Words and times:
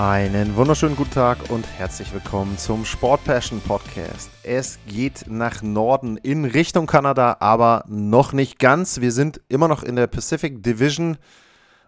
Einen 0.00 0.56
wunderschönen 0.56 0.96
guten 0.96 1.10
Tag 1.10 1.50
und 1.50 1.66
herzlich 1.76 2.14
willkommen 2.14 2.56
zum 2.56 2.86
Sport 2.86 3.22
Passion 3.24 3.60
Podcast. 3.60 4.30
Es 4.42 4.78
geht 4.86 5.26
nach 5.28 5.60
Norden 5.60 6.16
in 6.16 6.46
Richtung 6.46 6.86
Kanada, 6.86 7.36
aber 7.40 7.84
noch 7.86 8.32
nicht 8.32 8.58
ganz. 8.58 9.02
Wir 9.02 9.12
sind 9.12 9.42
immer 9.50 9.68
noch 9.68 9.82
in 9.82 9.96
der 9.96 10.06
Pacific 10.06 10.62
Division 10.62 11.18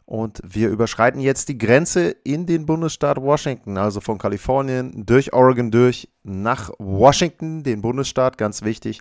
und 0.05 0.43
wir 0.45 0.69
überschreiten 0.69 1.23
jetzt 1.23 1.49
die 1.49 1.57
Grenze 1.57 2.11
in 2.11 2.45
den 2.45 2.67
Bundesstaat 2.67 3.17
Washington, 3.17 3.79
also 3.79 4.03
von 4.03 4.19
Kalifornien 4.19 5.07
durch 5.07 5.33
Oregon 5.33 5.71
durch 5.71 6.11
nach 6.23 6.71
Washington, 6.79 7.63
den 7.63 7.81
Bundesstaat, 7.81 8.37
ganz 8.37 8.61
wichtig, 8.61 9.01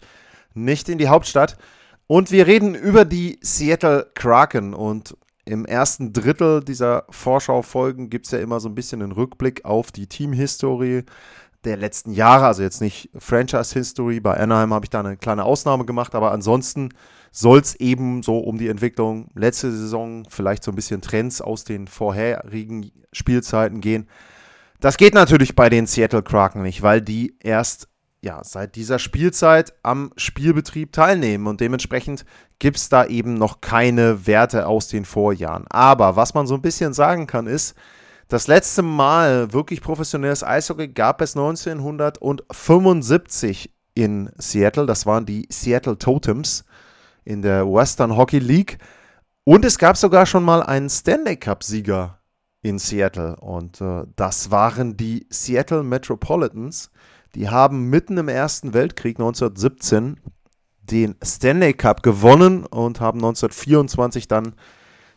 nicht 0.54 0.88
in 0.88 0.98
die 0.98 1.10
Hauptstadt. 1.10 1.58
Und 2.08 2.32
wir 2.32 2.48
reden 2.48 2.76
über 2.76 3.04
die 3.04 3.40
Seattle 3.42 4.10
Kraken 4.16 4.74
und 4.74 5.18
im 5.46 5.66
ersten 5.66 6.14
Drittel 6.14 6.64
dieser 6.64 7.06
Vorschau-Folgen 7.10 8.10
gibt 8.10 8.26
es 8.28 8.32
ja 8.32 8.40
immer 8.40 8.60
so 8.60 8.70
ein 8.70 8.76
bisschen 8.76 9.02
einen 9.02 9.12
Rückblick 9.12 9.66
auf 9.66 9.92
die 9.92 10.08
Teamhistorie 10.08 11.04
der 11.64 11.78
letzten 11.78 12.12
Jahre. 12.12 12.46
Also 12.46 12.64
jetzt 12.64 12.82
nicht 12.82 13.10
Franchise-History. 13.18 14.20
Bei 14.20 14.38
Anaheim 14.38 14.74
habe 14.74 14.86
ich 14.86 14.90
da 14.90 15.00
eine 15.00 15.18
kleine 15.18 15.44
Ausnahme 15.44 15.86
gemacht, 15.86 16.16
aber 16.16 16.32
ansonsten 16.32 16.90
soll 17.32 17.60
es 17.60 17.76
eben 17.76 18.24
so 18.24 18.40
um 18.40 18.58
die 18.58 18.68
Entwicklung 18.68 19.30
letzte 19.36 19.72
Saison, 19.72 20.26
vielleicht 20.30 20.64
so 20.64 20.72
ein 20.72 20.76
bisschen 20.76 21.02
Trends 21.02 21.42
aus 21.42 21.64
den 21.64 21.88
vorherigen 21.88 22.92
Spielzeiten 23.14 23.82
gehen. 23.82 24.08
Das 24.80 24.98
geht 24.98 25.14
natürlich 25.14 25.56
bei 25.56 25.70
den 25.70 25.86
Seattle 25.86 26.24
Kraken 26.24 26.64
nicht, 26.64 26.82
weil 26.82 27.02
die 27.02 27.36
erst 27.40 27.88
ja, 28.24 28.44
seit 28.44 28.76
dieser 28.76 29.00
Spielzeit 29.00 29.74
am 29.82 30.12
Spielbetrieb 30.16 30.92
teilnehmen 30.92 31.48
und 31.48 31.60
dementsprechend 31.60 32.24
gibt 32.60 32.78
es 32.78 32.90
da 32.90 33.06
eben 33.06 33.34
noch 33.34 33.62
keine 33.62 34.28
Werte 34.28 34.68
aus 34.68 34.88
den 34.88 35.06
Vorjahren. 35.06 35.66
Aber 35.70 36.16
was 36.16 36.36
man 36.36 36.46
so 36.46 36.54
ein 36.54 36.62
bisschen 36.62 36.94
sagen 36.94 37.26
kann, 37.26 37.48
ist, 37.48 37.76
das 38.28 38.46
letzte 38.48 38.84
Mal 38.84 39.52
wirklich 39.52 39.82
professionelles 39.82 40.44
Eishockey 40.44 40.90
gab 40.90 41.22
es 41.22 41.36
1975 41.36 43.74
in 43.94 44.30
Seattle. 44.38 44.86
Das 44.86 45.06
waren 45.06 45.26
die 45.26 45.48
Seattle 45.52 45.98
Totems 45.98 46.64
in 47.26 47.42
der 47.42 47.66
Western 47.66 48.16
Hockey 48.16 48.40
League. 48.40 48.78
Und 49.44 49.66
es 49.66 49.78
gab 49.78 49.98
sogar 49.98 50.26
schon 50.26 50.44
mal 50.44 50.64
einen 50.64 50.90
Stanley 50.90 51.36
Cup-Sieger 51.36 52.20
in 52.62 52.80
Seattle. 52.80 53.36
Und 53.38 53.82
äh, 53.82 54.04
das 54.16 54.52
waren 54.52 54.96
die 54.96 55.28
Seattle 55.30 55.84
Metropolitans. 55.84 56.92
Die 57.36 57.50
haben 57.50 57.90
mitten 57.90 58.18
im 58.18 58.28
Ersten 58.28 58.74
Weltkrieg 58.74 59.18
1917 59.18 60.20
den 60.82 61.16
Stanley 61.24 61.74
Cup 61.74 62.04
gewonnen 62.04 62.66
und 62.66 63.00
haben 63.00 63.20
1924 63.20 64.28
dann 64.28 64.56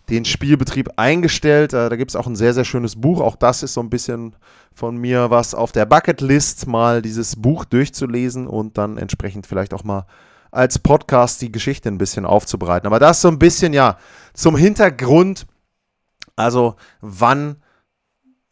den 0.08 0.24
Spielbetrieb 0.24 0.90
eingestellt. 0.96 1.72
Äh, 1.72 1.88
da 1.88 1.96
gibt 1.96 2.10
es 2.10 2.16
auch 2.16 2.26
ein 2.26 2.36
sehr, 2.36 2.54
sehr 2.54 2.64
schönes 2.64 3.00
Buch. 3.00 3.20
Auch 3.20 3.36
das 3.36 3.62
ist 3.62 3.74
so 3.74 3.80
ein 3.80 3.90
bisschen 3.90 4.36
von 4.74 4.96
mir 4.96 5.30
was 5.30 5.54
auf 5.54 5.72
der 5.72 5.86
Bucketlist, 5.86 6.66
mal 6.66 7.02
dieses 7.02 7.36
Buch 7.36 7.64
durchzulesen 7.64 8.46
und 8.46 8.76
dann 8.76 8.98
entsprechend 8.98 9.46
vielleicht 9.46 9.72
auch 9.72 9.84
mal 9.84 10.06
als 10.50 10.78
Podcast 10.78 11.42
die 11.42 11.50
Geschichte 11.50 11.88
ein 11.88 11.98
bisschen 11.98 12.26
aufzubereiten. 12.26 12.86
Aber 12.86 13.00
das 13.00 13.20
so 13.20 13.28
ein 13.28 13.38
bisschen, 13.38 13.72
ja, 13.72 13.98
zum 14.34 14.56
Hintergrund. 14.56 15.46
Also, 16.36 16.76
wann, 17.00 17.62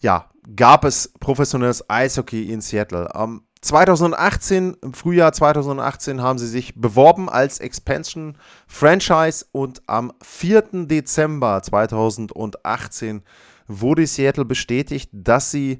ja, 0.00 0.30
gab 0.56 0.84
es 0.84 1.12
professionelles 1.20 1.88
Eishockey 1.88 2.52
in 2.52 2.60
Seattle? 2.60 3.08
Ähm, 3.14 3.42
2018, 3.62 4.76
im 4.82 4.92
Frühjahr 4.92 5.32
2018 5.32 6.20
haben 6.20 6.38
sie 6.38 6.48
sich 6.48 6.74
beworben 6.74 7.28
als 7.28 7.60
Expansion 7.60 8.36
Franchise 8.66 9.46
und 9.52 9.82
am 9.86 10.12
4. 10.20 10.86
Dezember 10.86 11.62
2018 11.62 13.22
wurde 13.68 14.06
Seattle 14.08 14.44
bestätigt, 14.44 15.10
dass 15.12 15.52
sie 15.52 15.78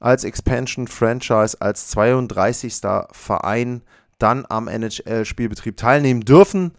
als 0.00 0.24
Expansion 0.24 0.88
Franchise 0.88 1.56
als 1.60 1.88
32. 1.88 2.80
Verein 3.12 3.82
dann 4.18 4.44
am 4.48 4.66
NHL-Spielbetrieb 4.66 5.76
teilnehmen 5.76 6.22
dürfen 6.22 6.72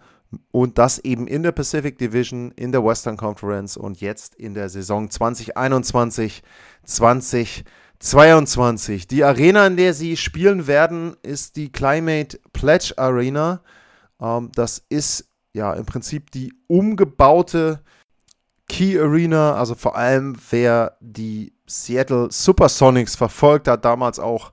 und 0.51 0.77
das 0.77 0.99
eben 0.99 1.27
in 1.27 1.43
der 1.43 1.53
Pacific 1.53 1.97
Division, 1.97 2.51
in 2.57 2.73
der 2.73 2.83
Western 2.83 3.15
Conference 3.15 3.77
und 3.77 4.01
jetzt 4.01 4.35
in 4.35 4.53
der 4.53 4.67
Saison 4.67 5.09
2021, 5.09 6.43
2022. 6.83 7.63
22. 8.01 9.07
Die 9.07 9.23
Arena, 9.23 9.67
in 9.67 9.77
der 9.77 9.93
sie 9.93 10.17
spielen 10.17 10.65
werden, 10.65 11.15
ist 11.21 11.55
die 11.55 11.71
Climate 11.71 12.39
Pledge 12.51 12.93
Arena. 12.97 13.61
Ähm, 14.19 14.51
das 14.55 14.83
ist 14.89 15.29
ja 15.53 15.73
im 15.73 15.85
Prinzip 15.85 16.31
die 16.31 16.53
umgebaute 16.67 17.81
Key 18.67 18.99
Arena. 18.99 19.53
Also 19.53 19.75
vor 19.75 19.95
allem, 19.95 20.35
wer 20.49 20.97
die 20.99 21.53
Seattle 21.67 22.29
Supersonics 22.31 23.15
verfolgt 23.15 23.67
hat, 23.67 23.85
damals 23.85 24.17
auch 24.19 24.51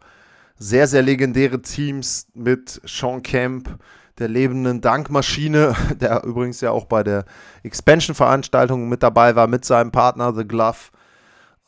sehr, 0.59 0.87
sehr 0.87 1.03
legendäre 1.03 1.63
Teams 1.63 2.27
mit 2.35 2.81
Sean 2.85 3.23
Kemp, 3.23 3.79
der 4.19 4.29
lebenden 4.29 4.83
Dankmaschine, 4.83 5.75
der 6.01 6.23
übrigens 6.25 6.61
ja 6.61 6.71
auch 6.71 6.85
bei 6.85 7.03
der 7.03 7.25
Expansion-Veranstaltung 7.63 8.91
mit 8.91 9.03
dabei 9.03 9.37
war, 9.37 9.47
mit 9.47 9.65
seinem 9.65 9.91
Partner 9.91 10.35
The 10.35 10.47
Glove. 10.47 10.91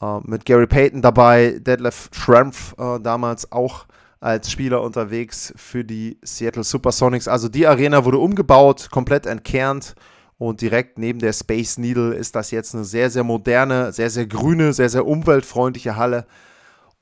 Uh, 0.03 0.21
mit 0.25 0.47
Gary 0.47 0.67
Payton 0.67 1.03
dabei, 1.03 1.59
Detlef 1.61 2.09
Schrempf 2.13 2.75
uh, 2.79 2.99
damals 2.99 3.53
auch 3.53 3.85
als 4.19 4.51
Spieler 4.51 4.81
unterwegs 4.83 5.53
für 5.57 5.85
die 5.85 6.19
Seattle 6.23 6.65
Supersonics. 6.65 7.29
Also 7.29 7.49
die 7.49 7.67
Arena 7.67 8.05
wurde 8.05 8.17
umgebaut, 8.19 8.89
komplett 8.91 9.27
entkernt 9.27 9.95
und 10.41 10.63
direkt 10.63 10.99
neben 10.99 11.19
der 11.19 11.35
Space 11.35 11.77
Needle 11.77 12.15
ist 12.15 12.35
das 12.35 12.51
jetzt 12.51 12.75
eine 12.75 12.85
sehr, 12.85 13.11
sehr 13.11 13.25
moderne, 13.25 13.93
sehr, 13.93 14.09
sehr 14.09 14.27
grüne, 14.27 14.73
sehr, 14.73 14.89
sehr 14.89 15.07
umweltfreundliche 15.07 15.97
Halle. 15.97 16.27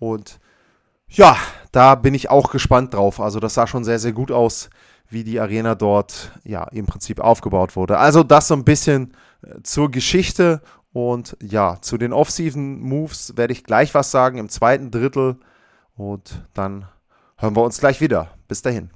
Und 0.00 0.40
ja, 1.08 1.36
da 1.70 1.94
bin 1.94 2.14
ich 2.14 2.30
auch 2.30 2.50
gespannt 2.50 2.94
drauf. 2.94 3.20
Also 3.20 3.38
das 3.38 3.54
sah 3.54 3.68
schon 3.68 3.84
sehr, 3.84 4.00
sehr 4.00 4.12
gut 4.12 4.32
aus, 4.32 4.70
wie 5.08 5.22
die 5.22 5.38
Arena 5.38 5.76
dort 5.76 6.32
ja 6.42 6.64
im 6.64 6.86
Prinzip 6.86 7.20
aufgebaut 7.20 7.76
wurde. 7.76 7.98
Also 7.98 8.24
das 8.24 8.48
so 8.48 8.54
ein 8.54 8.64
bisschen 8.64 9.14
äh, 9.42 9.62
zur 9.62 9.90
Geschichte 9.90 10.60
und 10.92 11.36
ja, 11.42 11.78
zu 11.80 11.98
den 11.98 12.12
Off-Season-Moves 12.12 13.36
werde 13.36 13.52
ich 13.52 13.64
gleich 13.64 13.94
was 13.94 14.10
sagen 14.10 14.38
im 14.38 14.48
zweiten 14.48 14.90
Drittel. 14.90 15.36
Und 15.94 16.46
dann 16.54 16.86
hören 17.36 17.56
wir 17.56 17.62
uns 17.62 17.78
gleich 17.78 18.00
wieder. 18.00 18.30
Bis 18.46 18.62
dahin. 18.62 18.90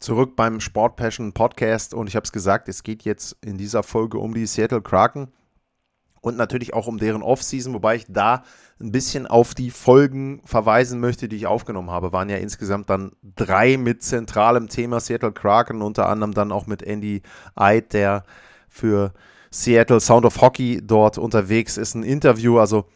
Zurück 0.00 0.34
beim 0.34 0.60
Sport 0.60 0.96
Passion 0.96 1.32
Podcast 1.32 1.94
und 1.94 2.08
ich 2.08 2.16
habe 2.16 2.24
es 2.24 2.32
gesagt, 2.32 2.68
es 2.68 2.82
geht 2.82 3.02
jetzt 3.02 3.36
in 3.44 3.58
dieser 3.58 3.82
Folge 3.82 4.18
um 4.18 4.34
die 4.34 4.46
Seattle 4.46 4.80
Kraken 4.80 5.28
und 6.22 6.36
natürlich 6.36 6.74
auch 6.74 6.86
um 6.86 6.98
deren 6.98 7.22
Offseason, 7.22 7.74
wobei 7.74 7.96
ich 7.96 8.06
da 8.08 8.42
ein 8.80 8.92
bisschen 8.92 9.26
auf 9.26 9.54
die 9.54 9.70
Folgen 9.70 10.40
verweisen 10.44 11.00
möchte, 11.00 11.28
die 11.28 11.36
ich 11.36 11.46
aufgenommen 11.46 11.90
habe. 11.90 12.12
Waren 12.12 12.30
ja 12.30 12.38
insgesamt 12.38 12.88
dann 12.88 13.12
drei 13.22 13.76
mit 13.76 14.02
zentralem 14.02 14.68
Thema 14.68 15.00
Seattle 15.00 15.32
Kraken, 15.32 15.82
unter 15.82 16.08
anderem 16.08 16.32
dann 16.32 16.50
auch 16.50 16.66
mit 16.66 16.82
Andy 16.82 17.22
Eid, 17.54 17.92
der 17.92 18.24
für 18.68 19.12
Seattle 19.50 20.00
Sound 20.00 20.24
of 20.24 20.40
Hockey 20.40 20.80
dort 20.82 21.18
unterwegs 21.18 21.76
ist, 21.76 21.94
ein 21.94 22.04
Interview. 22.04 22.58
Also 22.58 22.86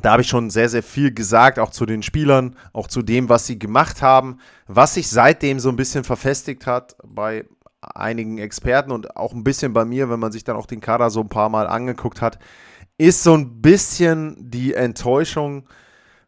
da 0.00 0.12
habe 0.12 0.22
ich 0.22 0.28
schon 0.28 0.50
sehr, 0.50 0.68
sehr 0.68 0.82
viel 0.82 1.12
gesagt, 1.12 1.58
auch 1.58 1.70
zu 1.70 1.84
den 1.84 2.02
Spielern, 2.02 2.56
auch 2.72 2.86
zu 2.86 3.02
dem, 3.02 3.28
was 3.28 3.46
sie 3.46 3.58
gemacht 3.58 4.00
haben, 4.00 4.38
was 4.66 4.94
sich 4.94 5.08
seitdem 5.08 5.58
so 5.58 5.68
ein 5.68 5.76
bisschen 5.76 6.04
verfestigt 6.04 6.66
hat 6.66 6.96
bei 7.04 7.44
einigen 7.80 8.38
Experten 8.38 8.92
und 8.92 9.16
auch 9.16 9.32
ein 9.32 9.44
bisschen 9.44 9.72
bei 9.72 9.84
mir, 9.84 10.08
wenn 10.08 10.20
man 10.20 10.32
sich 10.32 10.44
dann 10.44 10.56
auch 10.56 10.66
den 10.66 10.80
Kader 10.80 11.10
so 11.10 11.20
ein 11.20 11.28
paar 11.28 11.48
Mal 11.48 11.66
angeguckt 11.66 12.20
hat, 12.20 12.38
ist 12.96 13.22
so 13.22 13.34
ein 13.34 13.60
bisschen 13.60 14.36
die 14.38 14.74
Enttäuschung. 14.74 15.68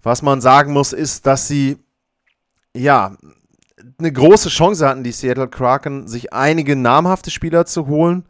Was 0.02 0.22
man 0.22 0.40
sagen 0.40 0.72
muss, 0.72 0.92
ist, 0.92 1.26
dass 1.26 1.48
sie 1.48 1.78
ja 2.74 3.16
eine 3.98 4.12
große 4.12 4.48
Chance 4.48 4.88
hatten, 4.88 5.04
die 5.04 5.12
Seattle 5.12 5.48
Kraken, 5.48 6.08
sich 6.08 6.32
einige 6.32 6.76
namhafte 6.76 7.30
Spieler 7.30 7.66
zu 7.66 7.86
holen 7.86 8.24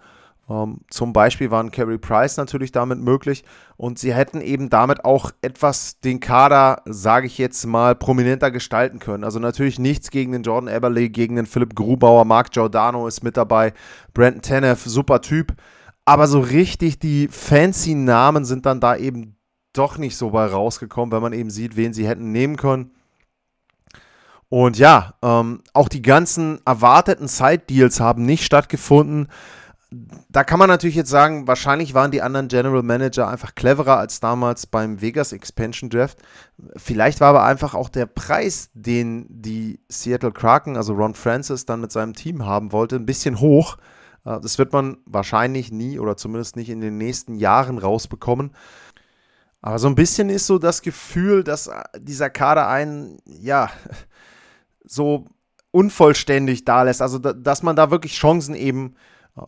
Ähm, 0.50 0.80
zum 0.90 1.12
Beispiel 1.12 1.52
waren 1.52 1.70
Carey 1.70 1.96
Price 1.96 2.36
natürlich 2.36 2.72
damit 2.72 2.98
möglich 2.98 3.44
und 3.76 4.00
sie 4.00 4.12
hätten 4.12 4.40
eben 4.40 4.68
damit 4.68 5.04
auch 5.04 5.30
etwas 5.42 6.00
den 6.00 6.18
Kader, 6.18 6.82
sage 6.86 7.28
ich 7.28 7.38
jetzt 7.38 7.64
mal, 7.66 7.94
prominenter 7.94 8.50
gestalten 8.50 8.98
können. 8.98 9.22
Also 9.22 9.38
natürlich 9.38 9.78
nichts 9.78 10.10
gegen 10.10 10.32
den 10.32 10.42
Jordan 10.42 10.74
Eberle, 10.74 11.08
gegen 11.08 11.36
den 11.36 11.46
Philipp 11.46 11.76
Grubauer, 11.76 12.24
Mark 12.24 12.50
Giordano 12.50 13.06
ist 13.06 13.22
mit 13.22 13.36
dabei, 13.36 13.72
Brandon 14.12 14.42
Tanev, 14.42 14.82
super 14.84 15.20
Typ. 15.20 15.54
Aber 16.04 16.26
so 16.26 16.40
richtig 16.40 16.98
die 16.98 17.28
fancy 17.28 17.94
Namen 17.94 18.44
sind 18.44 18.66
dann 18.66 18.80
da 18.80 18.96
eben 18.96 19.36
doch 19.72 19.98
nicht 19.98 20.16
so 20.16 20.30
bei 20.30 20.46
rausgekommen, 20.46 21.12
wenn 21.12 21.22
man 21.22 21.32
eben 21.32 21.50
sieht, 21.50 21.76
wen 21.76 21.92
sie 21.92 22.08
hätten 22.08 22.32
nehmen 22.32 22.56
können. 22.56 22.90
Und 24.48 24.78
ja, 24.78 25.14
ähm, 25.22 25.62
auch 25.74 25.88
die 25.88 26.02
ganzen 26.02 26.58
erwarteten 26.66 27.28
Side-Deals 27.28 28.00
haben 28.00 28.26
nicht 28.26 28.42
stattgefunden 28.42 29.28
da 29.92 30.44
kann 30.44 30.60
man 30.60 30.68
natürlich 30.68 30.94
jetzt 30.94 31.10
sagen, 31.10 31.48
wahrscheinlich 31.48 31.94
waren 31.94 32.12
die 32.12 32.22
anderen 32.22 32.46
General 32.46 32.82
Manager 32.82 33.28
einfach 33.28 33.56
cleverer 33.56 33.98
als 33.98 34.20
damals 34.20 34.66
beim 34.66 35.00
Vegas 35.00 35.32
Expansion 35.32 35.90
Draft. 35.90 36.18
Vielleicht 36.76 37.20
war 37.20 37.30
aber 37.30 37.44
einfach 37.44 37.74
auch 37.74 37.88
der 37.88 38.06
Preis, 38.06 38.70
den 38.72 39.26
die 39.28 39.80
Seattle 39.88 40.30
Kraken, 40.30 40.76
also 40.76 40.94
Ron 40.94 41.14
Francis, 41.14 41.66
dann 41.66 41.80
mit 41.80 41.90
seinem 41.90 42.14
Team 42.14 42.46
haben 42.46 42.70
wollte, 42.70 42.96
ein 42.96 43.06
bisschen 43.06 43.40
hoch. 43.40 43.78
Äh, 44.24 44.40
das 44.40 44.58
wird 44.58 44.72
man 44.72 44.98
wahrscheinlich 45.06 45.72
nie 45.72 45.98
oder 45.98 46.16
zumindest 46.16 46.54
nicht 46.54 46.70
in 46.70 46.80
den 46.80 46.96
nächsten 46.96 47.34
Jahren 47.34 47.78
rausbekommen. 47.78 48.52
Aber 49.60 49.78
so 49.80 49.88
ein 49.88 49.96
bisschen 49.96 50.30
ist 50.30 50.46
so 50.46 50.58
das 50.58 50.82
Gefühl, 50.82 51.42
dass 51.42 51.66
äh, 51.66 51.82
dieser 51.98 52.30
Kader 52.30 52.68
einen, 52.68 53.18
ja, 53.26 53.70
so 54.84 55.26
unvollständig 55.72 56.64
da 56.64 56.84
lässt. 56.84 57.02
Also, 57.02 57.18
dass 57.18 57.64
man 57.64 57.74
da 57.74 57.90
wirklich 57.90 58.14
Chancen 58.14 58.54
eben 58.54 58.94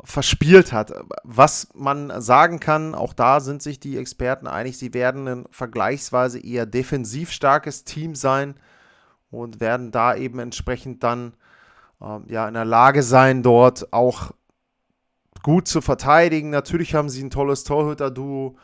verspielt 0.04 0.72
hat. 0.72 0.92
Was 1.24 1.68
man 1.74 2.20
sagen 2.20 2.60
kann, 2.60 2.94
auch 2.94 3.12
da 3.12 3.40
sind 3.40 3.62
sich 3.62 3.80
die 3.80 3.98
Experten 3.98 4.46
einig, 4.46 4.78
sie 4.78 4.94
werden 4.94 5.28
ein 5.28 5.44
vergleichsweise 5.50 6.38
eher 6.38 6.66
defensiv 6.66 7.30
starkes 7.30 7.84
Team 7.84 8.14
sein 8.14 8.54
und 9.30 9.60
werden 9.60 9.90
da 9.90 10.14
eben 10.14 10.38
entsprechend 10.38 11.02
dann 11.02 11.34
äh, 12.00 12.18
ja 12.28 12.46
in 12.48 12.54
der 12.54 12.64
Lage 12.64 13.02
sein, 13.02 13.42
dort 13.42 13.92
auch 13.92 14.32
gut 15.42 15.66
zu 15.66 15.80
verteidigen. 15.80 16.50
Natürlich 16.50 16.94
haben 16.94 17.08
sie 17.08 17.22
ein 17.22 17.30
tolles 17.30 17.64
Torhüter-Duo 17.64 18.56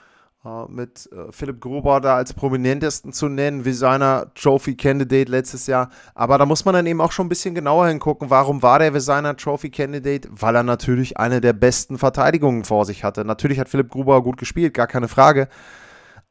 mit 0.69 1.11
äh, 1.13 1.33
Philipp 1.33 1.61
Gruber 1.61 2.01
da 2.01 2.17
als 2.17 2.33
prominentesten 2.33 3.13
zu 3.13 3.29
nennen, 3.29 3.65
wie 3.65 3.73
seiner 3.73 4.33
Trophy 4.35 4.77
Candidate 4.77 5.31
letztes 5.31 5.67
Jahr. 5.67 5.91
Aber 6.15 6.39
da 6.39 6.47
muss 6.47 6.65
man 6.65 6.75
dann 6.75 6.87
eben 6.87 7.01
auch 7.01 7.13
schon 7.13 7.27
ein 7.27 7.29
bisschen 7.29 7.55
genauer 7.55 7.89
hingucken, 7.89 8.31
warum 8.31 8.63
war 8.63 8.79
der 8.79 8.99
seiner 9.01 9.37
Trophy 9.37 9.71
Candidate? 9.71 10.29
Weil 10.31 10.55
er 10.55 10.63
natürlich 10.63 11.19
eine 11.19 11.41
der 11.41 11.53
besten 11.53 11.99
Verteidigungen 11.99 12.65
vor 12.65 12.85
sich 12.85 13.05
hatte. 13.05 13.25
Natürlich 13.25 13.59
hat 13.59 13.69
Philipp 13.69 13.91
Gruber 13.91 14.23
gut 14.23 14.37
gespielt, 14.39 14.75
gar 14.75 14.87
keine 14.87 15.09
Frage. 15.09 15.49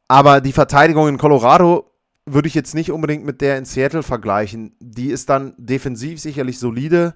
Aber 0.08 0.40
die 0.42 0.54
Verteidigung 0.54 1.10
in 1.10 1.18
Colorado 1.18 1.92
würde 2.26 2.48
ich 2.48 2.56
jetzt 2.56 2.76
nicht 2.76 2.92
unbedingt 2.92 3.26
mit 3.26 3.42
der 3.42 3.58
in 3.58 3.66
Seattle 3.66 4.04
vergleichen. 4.04 4.76
Die 4.80 5.12
ist 5.12 5.30
dann 5.30 5.54
defensiv 5.58 6.20
sicherlich 6.20 6.60
solide, 6.60 7.14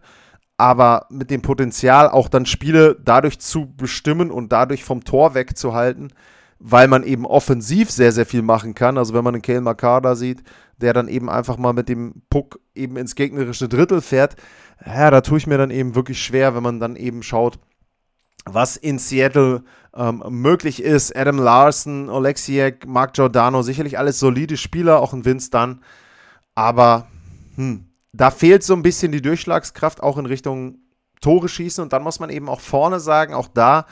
aber 0.58 1.08
mit 1.10 1.32
dem 1.32 1.42
Potenzial 1.42 2.10
auch 2.10 2.30
dann 2.30 2.46
Spiele 2.46 2.98
dadurch 3.04 3.40
zu 3.40 3.74
bestimmen 3.76 4.30
und 4.30 4.52
dadurch 4.52 4.84
vom 4.84 5.04
Tor 5.04 5.34
wegzuhalten, 5.34 6.14
weil 6.64 6.88
man 6.88 7.04
eben 7.04 7.26
offensiv 7.26 7.90
sehr, 7.90 8.12
sehr 8.12 8.26
viel 8.26 8.44
machen 8.44 8.76
kann. 8.76 8.98
Also 8.98 9.16
wenn 9.16 9.24
man 9.24 9.34
einen 9.34 9.42
Kale 9.42 9.62
Makar 9.62 10.16
sieht, 10.16 10.44
der 10.78 10.94
dann 10.94 11.08
eben 11.08 11.30
einfach 11.30 11.58
mal 11.58 11.74
mit 11.74 11.90
dem 11.90 12.22
Puck 12.30 12.60
eben 12.76 12.98
ins 12.98 13.16
gegnerische 13.16 13.68
Drittel 13.68 14.02
fährt, 14.02 14.36
ja, 14.86 15.10
da 15.10 15.22
tue 15.22 15.40
ich 15.40 15.48
mir 15.48 15.58
dann 15.58 15.72
eben 15.72 15.96
wirklich 15.96 16.24
schwer, 16.24 16.56
wenn 16.56 16.64
man 16.64 16.80
dann 16.80 16.96
eben 16.96 17.24
schaut, 17.24 17.60
was 18.46 18.78
in 18.78 19.00
Seattle 19.00 19.64
ähm, 19.96 20.24
möglich 20.30 20.82
ist. 20.82 21.16
Adam 21.16 21.40
Larson, 21.40 22.10
Oleksiak, 22.10 22.88
Mark 22.88 23.14
Giordano, 23.14 23.64
sicherlich 23.64 23.98
alles 23.98 24.20
solide 24.20 24.58
Spieler, 24.58 25.00
auch 25.00 25.14
ein 25.14 25.26
Vince 25.26 25.50
Dunn. 25.50 25.82
Aber 26.54 27.08
hm, 27.56 27.86
da 28.14 28.30
fehlt 28.30 28.64
so 28.64 28.74
ein 28.76 28.84
bisschen 28.84 29.12
die 29.12 29.22
Durchschlagskraft 29.22 30.04
auch 30.04 30.18
in 30.18 30.28
Richtung 30.28 30.78
Tore 31.22 31.48
schießen 31.48 31.84
und 31.84 31.94
dann 31.94 32.04
muss 32.04 32.20
man 32.20 32.30
eben 32.30 32.50
auch 32.50 32.60
vorne 32.60 33.00
sagen, 33.00 33.34
auch 33.34 33.48
da, 33.48 33.86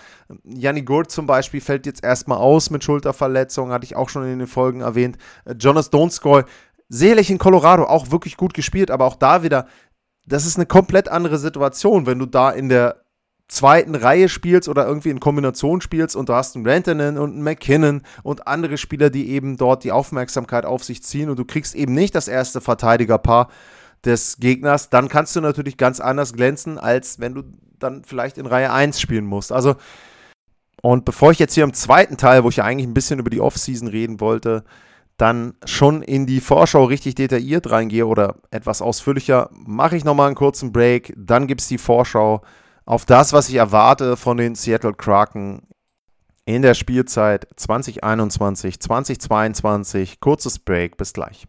Janni 0.43 0.81
Gurt 0.81 1.11
zum 1.11 1.27
Beispiel 1.27 1.61
fällt 1.61 1.85
jetzt 1.85 2.03
erstmal 2.03 2.39
aus 2.39 2.71
mit 2.71 2.83
Schulterverletzung, 2.83 3.71
hatte 3.71 3.85
ich 3.85 3.95
auch 3.95 4.09
schon 4.09 4.25
in 4.25 4.39
den 4.39 4.47
Folgen 4.47 4.81
erwähnt. 4.81 5.17
Äh, 5.45 5.53
Jonas 5.53 5.91
Donskoy, 5.91 6.43
sicherlich 6.89 7.29
in 7.29 7.37
Colorado 7.37 7.83
auch 7.83 8.11
wirklich 8.11 8.35
gut 8.35 8.53
gespielt, 8.53 8.91
aber 8.91 9.05
auch 9.05 9.15
da 9.15 9.43
wieder, 9.43 9.67
das 10.25 10.45
ist 10.45 10.57
eine 10.57 10.65
komplett 10.65 11.07
andere 11.07 11.37
Situation, 11.37 12.07
wenn 12.07 12.19
du 12.19 12.25
da 12.25 12.49
in 12.49 12.67
der 12.67 13.03
zweiten 13.47 13.95
Reihe 13.95 14.29
spielst 14.29 14.69
oder 14.69 14.85
irgendwie 14.85 15.09
in 15.09 15.19
Kombination 15.19 15.81
spielst 15.81 16.15
und 16.15 16.29
du 16.29 16.33
hast 16.33 16.55
einen 16.55 16.67
Rantanen 16.67 17.17
und 17.17 17.33
einen 17.33 17.43
McKinnon 17.43 18.03
und 18.23 18.47
andere 18.47 18.77
Spieler, 18.77 19.09
die 19.09 19.29
eben 19.29 19.57
dort 19.57 19.83
die 19.83 19.91
Aufmerksamkeit 19.91 20.65
auf 20.65 20.83
sich 20.83 21.03
ziehen 21.03 21.29
und 21.29 21.37
du 21.37 21.45
kriegst 21.45 21.75
eben 21.75 21.93
nicht 21.93 22.13
das 22.15 22.27
erste 22.27 22.61
Verteidigerpaar 22.61 23.49
des 24.05 24.37
Gegners, 24.39 24.89
dann 24.89 25.09
kannst 25.09 25.35
du 25.35 25.41
natürlich 25.41 25.77
ganz 25.77 25.99
anders 25.99 26.33
glänzen, 26.33 26.77
als 26.77 27.19
wenn 27.19 27.33
du 27.35 27.43
dann 27.79 28.03
vielleicht 28.03 28.37
in 28.37 28.45
Reihe 28.45 28.71
1 28.71 28.99
spielen 28.99 29.25
musst. 29.25 29.51
Also, 29.51 29.75
und 30.81 31.05
bevor 31.05 31.31
ich 31.31 31.39
jetzt 31.39 31.53
hier 31.53 31.63
im 31.63 31.73
zweiten 31.73 32.17
Teil, 32.17 32.43
wo 32.43 32.49
ich 32.49 32.57
ja 32.57 32.63
eigentlich 32.63 32.87
ein 32.87 32.93
bisschen 32.93 33.19
über 33.19 33.29
die 33.29 33.41
Offseason 33.41 33.87
reden 33.87 34.19
wollte, 34.19 34.63
dann 35.17 35.53
schon 35.65 36.01
in 36.01 36.25
die 36.25 36.39
Vorschau 36.39 36.85
richtig 36.85 37.15
detailliert 37.15 37.69
reingehe 37.69 38.07
oder 38.07 38.35
etwas 38.51 38.81
ausführlicher, 38.81 39.49
mache 39.51 39.97
ich 39.97 40.05
nochmal 40.05 40.27
einen 40.27 40.35
kurzen 40.35 40.71
Break. 40.71 41.13
Dann 41.17 41.47
gibt 41.47 41.61
es 41.61 41.67
die 41.67 41.77
Vorschau 41.77 42.41
auf 42.85 43.05
das, 43.05 43.33
was 43.33 43.49
ich 43.49 43.55
erwarte 43.55 44.15
von 44.15 44.37
den 44.37 44.55
Seattle 44.55 44.93
Kraken 44.93 45.67
in 46.45 46.61
der 46.61 46.73
Spielzeit 46.73 47.47
2021, 47.57 48.79
2022. 48.79 50.19
Kurzes 50.21 50.57
Break, 50.57 50.95
bis 50.97 51.13
gleich. 51.13 51.47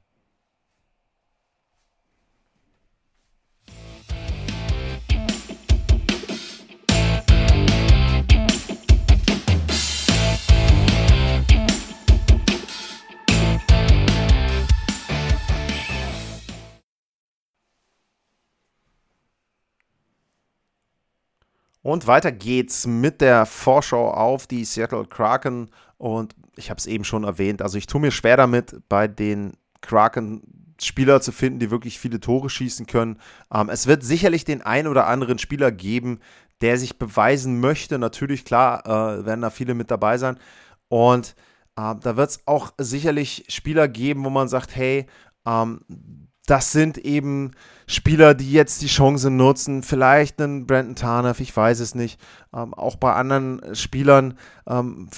Und 21.83 22.07
weiter 22.07 22.31
geht's 22.33 22.87
mit 22.87 23.21
der 23.21 23.47
Vorschau 23.47 24.11
auf 24.11 24.47
die 24.47 24.65
Seattle 24.65 25.07
Kraken. 25.07 25.71
Und 25.97 26.35
ich 26.57 26.71
habe 26.71 26.79
es 26.79 26.87
eben 26.87 27.05
schon 27.05 27.25
erwähnt, 27.25 27.63
also 27.63 27.79
ich 27.79 27.87
tue 27.87 28.01
mir 28.01 28.11
schwer 28.11 28.37
damit, 28.37 28.77
bei 28.89 29.09
den 29.09 29.53
Kraken 29.81 30.43
Spieler 30.83 31.21
zu 31.21 31.33
finden, 31.33 31.59
die 31.59 31.71
wirklich 31.71 31.99
viele 31.99 32.21
Tore 32.21 32.51
schießen 32.51 32.87
können. 32.87 33.19
Ähm, 33.53 33.69
es 33.69 33.87
wird 33.87 34.03
sicherlich 34.03 34.45
den 34.45 34.63
einen 34.63 34.89
oder 34.89 35.07
anderen 35.07 35.39
Spieler 35.39 35.71
geben, 35.71 36.21
der 36.61 36.79
sich 36.79 36.99
beweisen 36.99 37.61
möchte. 37.61 37.99
Natürlich, 37.99 38.45
klar, 38.45 38.87
äh, 38.87 39.25
werden 39.27 39.43
da 39.43 39.51
viele 39.51 39.75
mit 39.75 39.91
dabei 39.91 40.19
sein. 40.19 40.39
Und 40.89 41.35
äh, 41.77 41.95
da 42.01 42.17
wird 42.17 42.31
es 42.31 42.47
auch 42.47 42.73
sicherlich 42.79 43.45
Spieler 43.49 43.89
geben, 43.89 44.25
wo 44.25 44.31
man 44.31 44.49
sagt, 44.49 44.75
hey, 44.75 45.07
ähm, 45.47 45.81
das 46.51 46.73
sind 46.73 46.99
eben 46.99 47.53
Spieler, 47.87 48.35
die 48.35 48.51
jetzt 48.51 48.83
die 48.83 48.89
Chance 48.89 49.31
nutzen. 49.31 49.83
Vielleicht 49.83 50.41
einen 50.41 50.67
Brandon 50.67 50.97
Tarnoff, 50.97 51.41
ich 51.41 51.57
weiß 51.57 51.81
es 51.81 51.95
nicht. 51.95 52.21
Ähm, 52.55 52.75
auch 52.75 52.97
bei 52.97 53.13
anderen 53.13 53.61
Spielern, 53.75 54.35
ähm, 54.69 55.09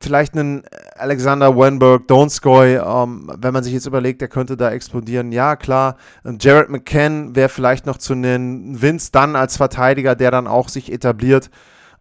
vielleicht 0.00 0.34
einen 0.34 0.64
Alexander 0.96 1.56
Wenberg, 1.56 2.08
Donskoy, 2.08 2.74
ähm, 2.76 3.32
wenn 3.38 3.52
man 3.52 3.62
sich 3.62 3.72
jetzt 3.72 3.86
überlegt, 3.86 4.20
der 4.20 4.28
könnte 4.28 4.56
da 4.56 4.70
explodieren. 4.70 5.30
Ja, 5.30 5.54
klar. 5.54 5.96
Jared 6.40 6.68
McCann 6.68 7.36
wäre 7.36 7.48
vielleicht 7.48 7.86
noch 7.86 7.98
zu 7.98 8.14
nennen. 8.14 8.82
Vince 8.82 9.12
Dunn 9.12 9.36
als 9.36 9.56
Verteidiger, 9.56 10.16
der 10.16 10.32
dann 10.32 10.48
auch 10.48 10.68
sich 10.68 10.92
etabliert. 10.92 11.50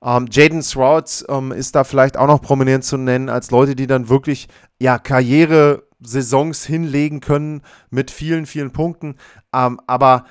Ähm, 0.04 0.26
Jaden 0.32 0.64
Strouds 0.64 1.24
ähm, 1.30 1.52
ist 1.52 1.76
da 1.76 1.84
vielleicht 1.84 2.18
auch 2.18 2.28
noch 2.28 2.42
prominent 2.42 2.84
zu 2.84 2.98
nennen, 2.98 3.30
als 3.30 3.52
Leute, 3.52 3.76
die 3.76 3.86
dann 3.86 4.10
wirklich 4.10 4.48
ja, 4.80 4.98
Karriere 4.98 5.84
Saisons 6.02 6.66
hinlegen 6.66 7.20
können 7.20 7.62
mit 7.90 8.12
vielen, 8.12 8.46
vielen 8.46 8.72
Punkten. 8.72 9.16
Ähm, 9.54 9.80
aber 9.88 10.26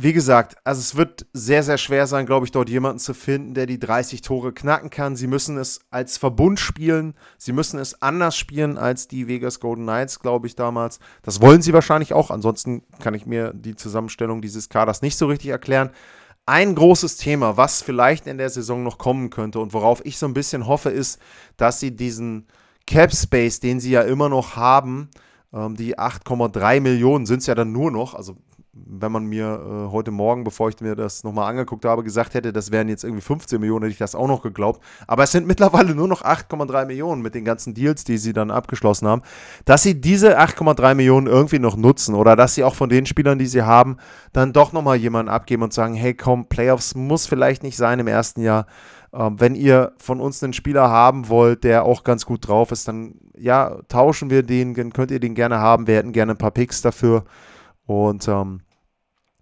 wie 0.00 0.12
gesagt, 0.12 0.56
also 0.62 0.78
es 0.78 0.94
wird 0.94 1.26
sehr, 1.32 1.64
sehr 1.64 1.76
schwer 1.76 2.06
sein, 2.06 2.24
glaube 2.24 2.46
ich, 2.46 2.52
dort 2.52 2.68
jemanden 2.68 3.00
zu 3.00 3.14
finden, 3.14 3.54
der 3.54 3.66
die 3.66 3.80
30 3.80 4.22
Tore 4.22 4.52
knacken 4.52 4.90
kann. 4.90 5.16
Sie 5.16 5.26
müssen 5.26 5.56
es 5.56 5.80
als 5.90 6.18
Verbund 6.18 6.60
spielen. 6.60 7.14
Sie 7.36 7.52
müssen 7.52 7.80
es 7.80 8.00
anders 8.00 8.36
spielen 8.36 8.78
als 8.78 9.08
die 9.08 9.26
Vegas 9.26 9.58
Golden 9.58 9.82
Knights, 9.82 10.20
glaube 10.20 10.46
ich, 10.46 10.54
damals. 10.54 11.00
Das 11.22 11.40
wollen 11.40 11.62
sie 11.62 11.72
wahrscheinlich 11.72 12.12
auch. 12.12 12.30
Ansonsten 12.30 12.84
kann 13.00 13.14
ich 13.14 13.26
mir 13.26 13.52
die 13.52 13.74
Zusammenstellung 13.74 14.40
dieses 14.40 14.68
Kaders 14.68 15.02
nicht 15.02 15.18
so 15.18 15.26
richtig 15.26 15.50
erklären. 15.50 15.90
Ein 16.46 16.76
großes 16.76 17.16
Thema, 17.16 17.56
was 17.56 17.82
vielleicht 17.82 18.28
in 18.28 18.38
der 18.38 18.50
Saison 18.50 18.84
noch 18.84 18.98
kommen 18.98 19.30
könnte 19.30 19.58
und 19.58 19.72
worauf 19.74 20.06
ich 20.06 20.16
so 20.16 20.26
ein 20.26 20.34
bisschen 20.34 20.68
hoffe, 20.68 20.90
ist, 20.90 21.18
dass 21.56 21.80
sie 21.80 21.96
diesen 21.96 22.46
Cap 22.88 23.14
Space, 23.14 23.60
den 23.60 23.80
sie 23.80 23.90
ja 23.90 24.00
immer 24.00 24.30
noch 24.30 24.56
haben, 24.56 25.10
ähm, 25.52 25.76
die 25.76 25.98
8,3 25.98 26.80
Millionen 26.80 27.26
sind 27.26 27.40
es 27.40 27.46
ja 27.46 27.54
dann 27.54 27.70
nur 27.70 27.90
noch, 27.90 28.14
also 28.14 28.36
wenn 28.72 29.12
man 29.12 29.26
mir 29.26 29.44
äh, 29.44 29.92
heute 29.92 30.10
Morgen, 30.10 30.42
bevor 30.42 30.70
ich 30.70 30.80
mir 30.80 30.94
das 30.94 31.22
nochmal 31.22 31.50
angeguckt 31.50 31.84
habe, 31.84 32.02
gesagt 32.02 32.32
hätte, 32.32 32.50
das 32.50 32.70
wären 32.70 32.88
jetzt 32.88 33.04
irgendwie 33.04 33.20
15 33.20 33.60
Millionen, 33.60 33.82
hätte 33.82 33.92
ich 33.92 33.98
das 33.98 34.14
auch 34.14 34.26
noch 34.26 34.42
geglaubt. 34.42 34.82
Aber 35.06 35.24
es 35.24 35.32
sind 35.32 35.46
mittlerweile 35.46 35.94
nur 35.94 36.08
noch 36.08 36.22
8,3 36.22 36.86
Millionen 36.86 37.20
mit 37.20 37.34
den 37.34 37.44
ganzen 37.44 37.74
Deals, 37.74 38.04
die 38.04 38.16
sie 38.16 38.32
dann 38.32 38.50
abgeschlossen 38.50 39.06
haben. 39.06 39.22
Dass 39.66 39.82
sie 39.82 40.00
diese 40.00 40.38
8,3 40.38 40.94
Millionen 40.94 41.26
irgendwie 41.26 41.58
noch 41.58 41.76
nutzen 41.76 42.14
oder 42.14 42.36
dass 42.36 42.54
sie 42.54 42.64
auch 42.64 42.74
von 42.74 42.88
den 42.88 43.04
Spielern, 43.04 43.38
die 43.38 43.46
sie 43.46 43.62
haben, 43.62 43.98
dann 44.32 44.54
doch 44.54 44.72
nochmal 44.72 44.96
jemanden 44.96 45.30
abgeben 45.30 45.62
und 45.62 45.74
sagen, 45.74 45.94
hey 45.94 46.14
komm, 46.14 46.48
Playoffs 46.48 46.94
muss 46.94 47.26
vielleicht 47.26 47.62
nicht 47.62 47.76
sein 47.76 47.98
im 47.98 48.06
ersten 48.06 48.40
Jahr. 48.40 48.66
Ähm, 49.12 49.40
wenn 49.40 49.54
ihr 49.54 49.92
von 49.98 50.20
uns 50.20 50.42
einen 50.42 50.52
Spieler 50.52 50.90
haben 50.90 51.28
wollt, 51.28 51.64
der 51.64 51.84
auch 51.84 52.04
ganz 52.04 52.26
gut 52.26 52.46
drauf 52.46 52.72
ist, 52.72 52.88
dann 52.88 53.14
ja, 53.36 53.78
tauschen 53.88 54.30
wir 54.30 54.42
den, 54.42 54.74
könnt 54.92 55.10
ihr 55.10 55.20
den 55.20 55.34
gerne 55.34 55.58
haben. 55.58 55.86
Wir 55.86 55.96
hätten 55.96 56.12
gerne 56.12 56.32
ein 56.32 56.38
paar 56.38 56.50
Picks 56.50 56.82
dafür. 56.82 57.24
Und 57.86 58.28
ähm, 58.28 58.60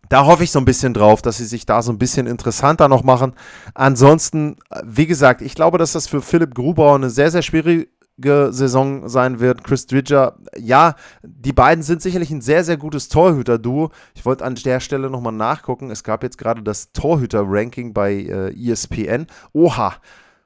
da 0.08 0.26
hoffe 0.26 0.44
ich 0.44 0.52
so 0.52 0.58
ein 0.58 0.64
bisschen 0.64 0.94
drauf, 0.94 1.22
dass 1.22 1.38
sie 1.38 1.46
sich 1.46 1.66
da 1.66 1.82
so 1.82 1.92
ein 1.92 1.98
bisschen 1.98 2.26
interessanter 2.26 2.88
noch 2.88 3.02
machen. 3.02 3.34
Ansonsten, 3.74 4.56
wie 4.84 5.06
gesagt, 5.06 5.42
ich 5.42 5.54
glaube, 5.54 5.78
dass 5.78 5.92
das 5.92 6.06
für 6.06 6.22
Philipp 6.22 6.54
Grubauer 6.54 6.94
eine 6.94 7.10
sehr, 7.10 7.30
sehr 7.30 7.42
schwierige 7.42 7.88
Saison 8.18 9.08
sein 9.08 9.40
wird. 9.40 9.62
Chris 9.62 9.86
Dridger, 9.86 10.36
ja, 10.56 10.94
die 11.22 11.52
beiden 11.52 11.82
sind 11.82 12.00
sicherlich 12.00 12.30
ein 12.30 12.40
sehr, 12.40 12.64
sehr 12.64 12.76
gutes 12.76 13.08
Torhüter-Duo. 13.08 13.90
Ich 14.14 14.24
wollte 14.24 14.44
an 14.44 14.54
der 14.54 14.80
Stelle 14.80 15.10
nochmal 15.10 15.32
nachgucken. 15.32 15.90
Es 15.90 16.02
gab 16.02 16.22
jetzt 16.22 16.38
gerade 16.38 16.62
das 16.62 16.92
Torhüter-Ranking 16.92 17.92
bei 17.92 18.14
äh, 18.14 18.70
ESPN. 18.70 19.26
Oha, 19.52 19.96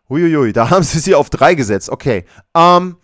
huiuiui, 0.08 0.52
da 0.52 0.70
haben 0.70 0.82
sie 0.82 0.98
sie 0.98 1.14
auf 1.14 1.30
drei 1.30 1.54
gesetzt. 1.54 1.90
Okay, 1.90 2.24
ähm, 2.54 2.96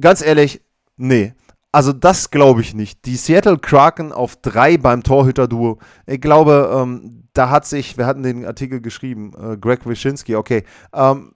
ganz 0.00 0.22
ehrlich, 0.22 0.60
nee. 0.96 1.34
Also 1.70 1.92
das 1.92 2.30
glaube 2.30 2.62
ich 2.62 2.74
nicht. 2.74 3.04
Die 3.04 3.16
Seattle 3.16 3.58
Kraken 3.58 4.10
auf 4.10 4.36
drei 4.36 4.78
beim 4.78 5.02
Torhüter-Duo. 5.02 5.78
Ich 6.06 6.20
glaube, 6.20 6.70
ähm, 6.74 7.28
da 7.34 7.50
hat 7.50 7.66
sich, 7.66 7.98
wir 7.98 8.06
hatten 8.06 8.22
den 8.22 8.46
Artikel 8.46 8.80
geschrieben, 8.80 9.32
äh, 9.38 9.56
Greg 9.56 9.86
Wyszynski, 9.86 10.34
okay. 10.34 10.64
Ähm, 10.92 11.34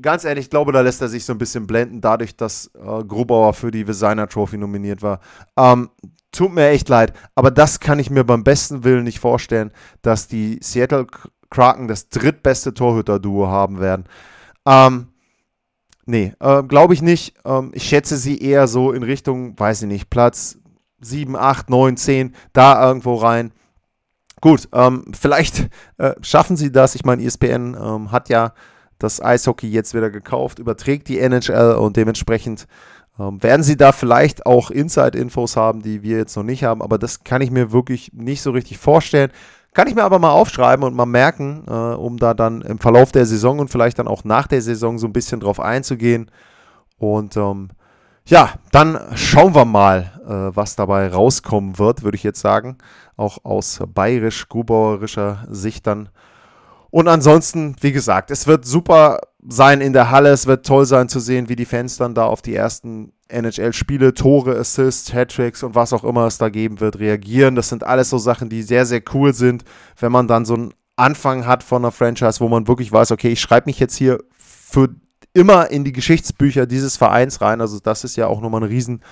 ganz 0.00 0.24
ehrlich, 0.24 0.46
ich 0.46 0.50
glaube, 0.50 0.72
da 0.72 0.80
lässt 0.80 1.00
er 1.02 1.08
sich 1.08 1.24
so 1.24 1.32
ein 1.32 1.38
bisschen 1.38 1.66
blenden, 1.66 2.00
dadurch, 2.00 2.36
dass 2.36 2.70
äh, 2.74 3.04
Grubauer 3.04 3.54
für 3.54 3.70
die 3.70 3.84
Designer 3.84 4.28
Trophy 4.28 4.58
nominiert 4.58 5.02
war. 5.02 5.20
Ähm, 5.56 5.90
tut 6.32 6.52
mir 6.52 6.68
echt 6.68 6.88
leid, 6.88 7.12
aber 7.34 7.50
das 7.50 7.80
kann 7.80 7.98
ich 7.98 8.10
mir 8.10 8.24
beim 8.24 8.44
besten 8.44 8.84
Willen 8.84 9.04
nicht 9.04 9.20
vorstellen, 9.20 9.72
dass 10.02 10.26
die 10.28 10.58
Seattle 10.62 11.06
Kraken 11.50 11.86
das 11.86 12.08
drittbeste 12.08 12.74
Torhüter-Duo 12.74 13.46
haben 13.46 13.80
werden. 13.80 14.04
Ähm, 14.66 15.08
Nee, 16.06 16.34
äh, 16.40 16.62
glaube 16.62 16.94
ich 16.94 17.02
nicht. 17.02 17.34
Ähm, 17.44 17.70
ich 17.72 17.84
schätze 17.84 18.16
sie 18.16 18.38
eher 18.38 18.66
so 18.66 18.92
in 18.92 19.02
Richtung, 19.02 19.58
weiß 19.58 19.82
ich 19.82 19.88
nicht, 19.88 20.10
Platz 20.10 20.58
7, 21.00 21.36
8, 21.36 21.70
9, 21.70 21.96
10, 21.96 22.34
da 22.52 22.86
irgendwo 22.86 23.14
rein. 23.14 23.52
Gut, 24.40 24.68
ähm, 24.72 25.06
vielleicht 25.18 25.68
äh, 25.96 26.14
schaffen 26.20 26.56
sie 26.56 26.70
das. 26.70 26.94
Ich 26.94 27.04
meine, 27.04 27.22
ESPN 27.22 27.76
ähm, 27.80 28.12
hat 28.12 28.28
ja 28.28 28.52
das 28.98 29.22
Eishockey 29.22 29.68
jetzt 29.68 29.94
wieder 29.94 30.10
gekauft, 30.10 30.58
überträgt 30.58 31.08
die 31.08 31.18
NHL 31.18 31.74
und 31.74 31.96
dementsprechend 31.96 32.66
ähm, 33.18 33.42
werden 33.42 33.62
sie 33.62 33.76
da 33.76 33.92
vielleicht 33.92 34.46
auch 34.46 34.70
Inside-Infos 34.70 35.56
haben, 35.56 35.82
die 35.82 36.02
wir 36.02 36.18
jetzt 36.18 36.36
noch 36.36 36.42
nicht 36.42 36.64
haben. 36.64 36.82
Aber 36.82 36.98
das 36.98 37.24
kann 37.24 37.42
ich 37.42 37.50
mir 37.50 37.72
wirklich 37.72 38.12
nicht 38.12 38.42
so 38.42 38.50
richtig 38.50 38.78
vorstellen. 38.78 39.30
Kann 39.72 39.88
ich 39.88 39.94
mir 39.94 40.04
aber 40.04 40.18
mal 40.18 40.30
aufschreiben 40.30 40.84
und 40.84 40.94
mal 40.94 41.06
merken, 41.06 41.64
äh, 41.68 41.72
um 41.72 42.16
da 42.16 42.34
dann 42.34 42.62
im 42.62 42.78
Verlauf 42.78 43.12
der 43.12 43.26
Saison 43.26 43.58
und 43.58 43.70
vielleicht 43.70 43.98
dann 43.98 44.08
auch 44.08 44.24
nach 44.24 44.46
der 44.46 44.62
Saison 44.62 44.98
so 44.98 45.06
ein 45.06 45.12
bisschen 45.12 45.40
drauf 45.40 45.58
einzugehen. 45.58 46.30
Und 46.98 47.36
ähm, 47.36 47.70
ja, 48.24 48.54
dann 48.72 48.98
schauen 49.16 49.54
wir 49.54 49.64
mal, 49.64 50.12
äh, 50.26 50.56
was 50.56 50.76
dabei 50.76 51.08
rauskommen 51.08 51.78
wird, 51.78 52.02
würde 52.02 52.16
ich 52.16 52.22
jetzt 52.22 52.40
sagen. 52.40 52.78
Auch 53.16 53.44
aus 53.44 53.80
bayerisch-grubauerischer 53.86 55.46
Sicht 55.50 55.86
dann. 55.86 56.08
Und 56.94 57.08
ansonsten, 57.08 57.74
wie 57.80 57.90
gesagt, 57.90 58.30
es 58.30 58.46
wird 58.46 58.64
super 58.64 59.18
sein 59.44 59.80
in 59.80 59.92
der 59.92 60.12
Halle. 60.12 60.28
Es 60.28 60.46
wird 60.46 60.64
toll 60.64 60.86
sein 60.86 61.08
zu 61.08 61.18
sehen, 61.18 61.48
wie 61.48 61.56
die 61.56 61.64
Fans 61.64 61.96
dann 61.96 62.14
da 62.14 62.26
auf 62.26 62.40
die 62.40 62.54
ersten 62.54 63.12
NHL-Spiele, 63.26 64.14
Tore, 64.14 64.56
Assists, 64.56 65.12
Hattricks 65.12 65.64
und 65.64 65.74
was 65.74 65.92
auch 65.92 66.04
immer 66.04 66.28
es 66.28 66.38
da 66.38 66.50
geben 66.50 66.78
wird, 66.78 67.00
reagieren. 67.00 67.56
Das 67.56 67.68
sind 67.68 67.82
alles 67.82 68.10
so 68.10 68.18
Sachen, 68.18 68.48
die 68.48 68.62
sehr, 68.62 68.86
sehr 68.86 69.02
cool 69.12 69.34
sind, 69.34 69.64
wenn 69.98 70.12
man 70.12 70.28
dann 70.28 70.44
so 70.44 70.54
einen 70.54 70.72
Anfang 70.94 71.48
hat 71.48 71.64
von 71.64 71.82
einer 71.82 71.90
Franchise, 71.90 72.38
wo 72.38 72.46
man 72.46 72.68
wirklich 72.68 72.92
weiß, 72.92 73.10
okay, 73.10 73.32
ich 73.32 73.40
schreibe 73.40 73.66
mich 73.66 73.80
jetzt 73.80 73.96
hier 73.96 74.20
für 74.38 74.94
immer 75.32 75.72
in 75.72 75.82
die 75.82 75.92
Geschichtsbücher 75.92 76.64
dieses 76.66 76.96
Vereins 76.96 77.40
rein. 77.40 77.60
Also 77.60 77.80
das 77.80 78.04
ist 78.04 78.14
ja 78.14 78.28
auch 78.28 78.40
nochmal 78.40 78.62
eine 78.62 78.70
riesen 78.70 79.02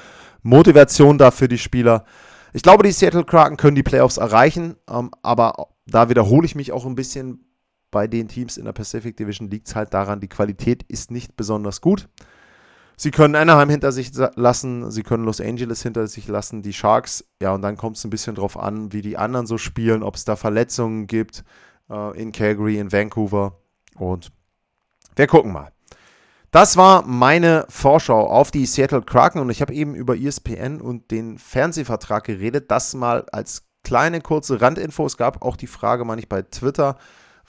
Motivation 0.45 1.19
da 1.19 1.33
für 1.33 1.49
die 1.49 1.59
Spieler. 1.59 2.05
Ich 2.53 2.63
glaube, 2.63 2.85
die 2.85 2.93
Seattle 2.93 3.25
Kraken 3.25 3.57
können 3.57 3.75
die 3.75 3.83
Playoffs 3.83 4.19
erreichen, 4.19 4.77
ähm, 4.89 5.11
aber 5.23 5.67
da 5.85 6.09
wiederhole 6.09 6.47
ich 6.47 6.55
mich 6.55 6.71
auch 6.71 6.87
ein 6.87 6.95
bisschen 6.95 7.49
bei 7.93 8.09
den 8.09 8.27
Teams 8.27 8.57
in 8.57 8.65
der 8.65 8.73
Pacific 8.73 9.17
Division 9.17 9.49
liegt 9.49 9.69
es 9.69 9.77
halt 9.77 9.95
daran, 9.95 10.19
die 10.19 10.29
Qualität 10.29 10.83
ist 10.89 11.13
nicht 11.13 11.37
besonders 11.37 11.81
gut. 11.81 12.09
Sie 12.97 13.13
können 13.13 13.37
Anaheim 13.37 13.69
hinter 13.69 13.93
sich 13.93 14.11
lassen, 14.35 14.91
sie 14.91 15.03
können 15.03 15.25
Los 15.25 15.41
Angeles 15.41 15.83
hinter 15.83 16.07
sich 16.09 16.27
lassen, 16.27 16.63
die 16.63 16.73
Sharks, 16.73 17.25
ja, 17.41 17.55
und 17.55 17.63
dann 17.63 17.77
kommt 17.77 17.97
es 17.97 18.05
ein 18.05 18.11
bisschen 18.11 18.35
drauf 18.35 18.59
an, 18.59 18.93
wie 18.93 19.03
die 19.03 19.17
anderen 19.17 19.47
so 19.47 19.59
spielen, 19.59 20.03
ob 20.03 20.17
es 20.17 20.25
da 20.25 20.37
Verletzungen 20.37 21.07
gibt 21.07 21.45
äh, 21.91 22.21
in 22.21 22.33
Calgary, 22.33 22.79
in 22.79 22.91
Vancouver. 22.91 23.59
Und 23.95 24.33
wir 25.15 25.27
gucken 25.27 25.53
mal. 25.53 25.73
Das 26.51 26.77
war 26.77 27.03
meine 27.07 27.65
Vorschau 27.69 28.27
auf 28.29 28.51
die 28.51 28.67
Seattle 28.67 29.03
Kraken 29.03 29.41
und 29.41 29.51
ich 29.51 29.63
habe 29.63 29.73
eben 29.73 29.95
über 29.95 30.17
ESPN 30.17 30.81
und 30.81 31.11
den 31.11 31.39
Fernsehvertrag 31.39 32.25
geredet. 32.25 32.71
Das 32.71 32.95
mal 32.95 33.25
als 33.33 33.65
kleine 33.83 34.21
kurze 34.21 34.61
Randinfo. 34.61 35.07
Es 35.07 35.17
gab 35.17 35.43
auch 35.43 35.57
die 35.57 35.67
Frage, 35.67 36.05
meine 36.05 36.21
ich, 36.21 36.29
bei 36.29 36.43
Twitter, 36.43 36.99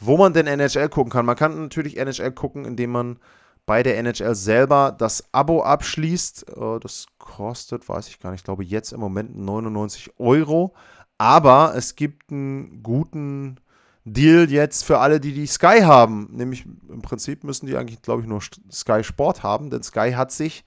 wo 0.05 0.17
man 0.17 0.33
denn 0.33 0.47
NHL 0.47 0.89
gucken 0.89 1.11
kann. 1.11 1.25
Man 1.25 1.35
kann 1.35 1.61
natürlich 1.61 1.97
NHL 1.97 2.31
gucken, 2.31 2.65
indem 2.65 2.91
man 2.91 3.19
bei 3.65 3.83
der 3.83 3.97
NHL 3.97 4.35
selber 4.35 4.93
das 4.97 5.33
Abo 5.33 5.63
abschließt. 5.63 6.49
Äh, 6.49 6.79
das 6.79 7.07
kostet, 7.17 7.87
weiß 7.87 8.07
ich 8.07 8.19
gar 8.19 8.31
nicht, 8.31 8.41
ich 8.41 8.45
glaube 8.45 8.63
jetzt 8.63 8.91
im 8.91 8.99
Moment 8.99 9.35
99 9.35 10.19
Euro. 10.19 10.73
Aber 11.17 11.73
es 11.75 11.95
gibt 11.95 12.31
einen 12.31 12.83
guten 12.83 13.59
Deal 14.05 14.51
jetzt 14.51 14.83
für 14.83 14.99
alle, 14.99 15.19
die 15.19 15.33
die 15.33 15.47
Sky 15.47 15.81
haben. 15.81 16.27
Nämlich 16.31 16.65
im 16.89 17.01
Prinzip 17.01 17.43
müssen 17.43 17.67
die 17.67 17.77
eigentlich, 17.77 18.01
glaube 18.01 18.21
ich, 18.21 18.27
nur 18.27 18.41
Sky 18.71 19.03
Sport 19.03 19.43
haben, 19.43 19.69
denn 19.69 19.83
Sky 19.83 20.13
hat 20.13 20.31
sich 20.31 20.65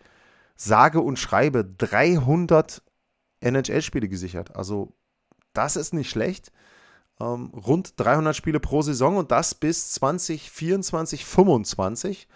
sage 0.57 1.01
und 1.01 1.19
schreibe 1.19 1.65
300 1.65 2.83
NHL-Spiele 3.41 4.09
gesichert. 4.09 4.57
Also 4.57 4.95
das 5.53 5.77
ist 5.77 5.93
nicht 5.93 6.09
schlecht. 6.09 6.51
Ähm, 7.21 7.51
rund 7.55 7.95
300 7.97 8.37
Spiele 8.37 8.61
pro 8.61 8.83
Saison 8.83 9.17
und 9.17 9.31
das 9.31 9.55
bis 9.55 9.93
2024, 9.93 11.25
2025. 11.25 12.29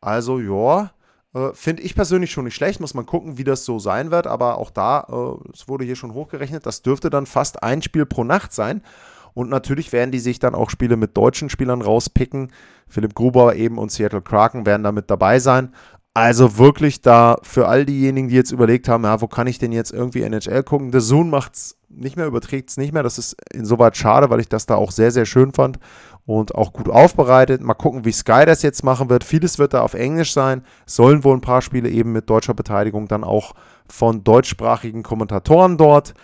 Also 0.00 0.38
ja, 0.38 0.90
äh, 1.34 1.52
finde 1.54 1.82
ich 1.82 1.94
persönlich 1.94 2.30
schon 2.30 2.44
nicht 2.44 2.54
schlecht. 2.54 2.80
Muss 2.80 2.94
man 2.94 3.06
gucken, 3.06 3.38
wie 3.38 3.44
das 3.44 3.64
so 3.64 3.78
sein 3.78 4.10
wird. 4.10 4.26
Aber 4.26 4.58
auch 4.58 4.70
da, 4.70 5.06
äh, 5.08 5.50
es 5.52 5.68
wurde 5.68 5.84
hier 5.84 5.96
schon 5.96 6.14
hochgerechnet, 6.14 6.66
das 6.66 6.82
dürfte 6.82 7.10
dann 7.10 7.26
fast 7.26 7.62
ein 7.62 7.82
Spiel 7.82 8.06
pro 8.06 8.24
Nacht 8.24 8.52
sein. 8.52 8.82
Und 9.34 9.50
natürlich 9.50 9.92
werden 9.92 10.10
die 10.10 10.18
sich 10.18 10.40
dann 10.40 10.54
auch 10.54 10.70
Spiele 10.70 10.96
mit 10.96 11.16
deutschen 11.16 11.48
Spielern 11.48 11.82
rauspicken. 11.82 12.50
Philipp 12.88 13.14
Gruber 13.14 13.54
eben 13.54 13.78
und 13.78 13.92
Seattle 13.92 14.22
Kraken 14.22 14.66
werden 14.66 14.82
da 14.82 14.90
mit 14.90 15.10
dabei 15.10 15.38
sein. 15.38 15.74
Also 16.20 16.58
wirklich 16.58 17.00
da 17.00 17.36
für 17.44 17.68
all 17.68 17.86
diejenigen, 17.86 18.26
die 18.26 18.34
jetzt 18.34 18.50
überlegt 18.50 18.88
haben, 18.88 19.04
ja, 19.04 19.20
wo 19.20 19.28
kann 19.28 19.46
ich 19.46 19.60
denn 19.60 19.70
jetzt 19.70 19.92
irgendwie 19.92 20.22
NHL 20.22 20.64
gucken? 20.64 20.90
The 20.90 20.98
Zoom 20.98 21.30
macht 21.30 21.54
es 21.54 21.78
nicht 21.88 22.16
mehr, 22.16 22.26
überträgt 22.26 22.70
es 22.70 22.76
nicht 22.76 22.92
mehr. 22.92 23.04
Das 23.04 23.18
ist 23.18 23.36
insoweit 23.54 23.96
schade, 23.96 24.28
weil 24.28 24.40
ich 24.40 24.48
das 24.48 24.66
da 24.66 24.74
auch 24.74 24.90
sehr, 24.90 25.12
sehr 25.12 25.26
schön 25.26 25.52
fand 25.52 25.78
und 26.26 26.56
auch 26.56 26.72
gut 26.72 26.88
aufbereitet. 26.88 27.60
Mal 27.60 27.74
gucken, 27.74 28.04
wie 28.04 28.10
Sky 28.10 28.44
das 28.46 28.62
jetzt 28.62 28.82
machen 28.82 29.10
wird. 29.10 29.22
Vieles 29.22 29.60
wird 29.60 29.74
da 29.74 29.82
auf 29.82 29.94
Englisch 29.94 30.32
sein. 30.32 30.64
Sollen 30.86 31.22
wohl 31.22 31.36
ein 31.36 31.40
paar 31.40 31.62
Spiele 31.62 31.88
eben 31.88 32.10
mit 32.10 32.28
deutscher 32.28 32.54
Beteiligung 32.54 33.06
dann 33.06 33.22
auch 33.22 33.54
von 33.88 34.24
deutschsprachigen 34.24 35.04
Kommentatoren 35.04 35.76
dort 35.76 36.14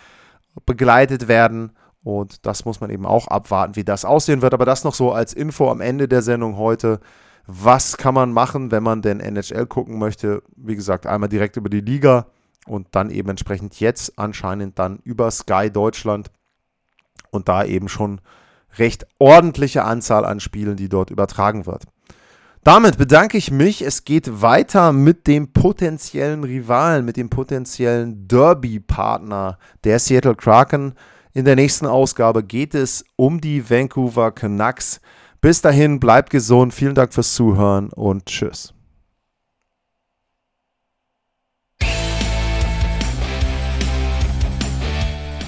begleitet 0.65 1.29
werden. 1.29 1.71
Und 2.03 2.45
das 2.45 2.65
muss 2.65 2.81
man 2.81 2.89
eben 2.89 3.05
auch 3.05 3.29
abwarten, 3.29 3.77
wie 3.77 3.85
das 3.85 4.03
aussehen 4.03 4.41
wird. 4.41 4.53
Aber 4.53 4.65
das 4.65 4.83
noch 4.83 4.93
so 4.93 5.13
als 5.13 5.31
Info 5.31 5.71
am 5.71 5.79
Ende 5.79 6.09
der 6.09 6.21
Sendung 6.21 6.57
heute. 6.57 6.99
Was 7.47 7.97
kann 7.97 8.15
man 8.15 8.31
machen, 8.31 8.71
wenn 8.71 8.83
man 8.83 9.01
denn 9.01 9.19
NHL 9.19 9.67
gucken 9.67 9.99
möchte? 9.99 10.41
Wie 10.55 10.75
gesagt, 10.75 11.05
einmal 11.05 11.29
direkt 11.29 11.57
über 11.57 11.69
die 11.69 11.81
Liga 11.81 12.27
und 12.65 12.87
dann 12.91 13.11
eben 13.11 13.29
entsprechend 13.29 13.79
jetzt 13.79 14.17
anscheinend 14.17 14.79
dann 14.79 14.99
über 15.03 15.29
Sky 15.29 15.69
Deutschland 15.71 16.31
und 17.29 17.47
da 17.47 17.63
eben 17.63 17.87
schon 17.87 18.21
recht 18.77 19.05
ordentliche 19.19 19.83
Anzahl 19.83 20.25
an 20.25 20.39
Spielen, 20.39 20.75
die 20.75 20.89
dort 20.89 21.11
übertragen 21.11 21.65
wird. 21.65 21.83
Damit 22.63 22.97
bedanke 22.97 23.37
ich 23.37 23.51
mich. 23.51 23.83
Es 23.83 24.05
geht 24.05 24.41
weiter 24.41 24.91
mit 24.91 25.27
dem 25.27 25.53
potenziellen 25.53 26.43
Rivalen, 26.43 27.05
mit 27.05 27.15
dem 27.15 27.29
potenziellen 27.29 28.27
Derby-Partner 28.27 29.59
der 29.83 29.99
Seattle 29.99 30.35
Kraken. 30.35 30.95
In 31.33 31.45
der 31.45 31.55
nächsten 31.55 31.85
Ausgabe 31.85 32.43
geht 32.43 32.73
es 32.73 33.05
um 33.17 33.39
die 33.39 33.69
Vancouver 33.69 34.31
Canucks. 34.31 34.99
Bis 35.45 35.61
dahin, 35.61 35.99
bleibt 35.99 36.31
gesund. 36.31 36.73
Vielen 36.73 36.95
Dank 36.95 37.13
fürs 37.13 37.35
Zuhören 37.35 37.89
und 37.89 38.25
tschüss. 38.25 38.73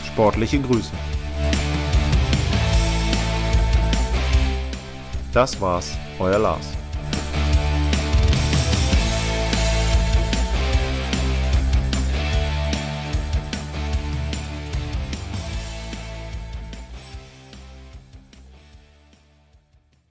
Sportliche 0.05 0.61
Grüße. 0.61 0.91
Das 5.33 5.59
war's, 5.59 5.97
euer 6.19 6.37
Lars. 6.37 6.77